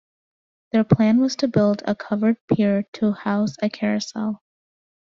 [0.71, 4.41] Their plan was to build a covered pier to house a carousel.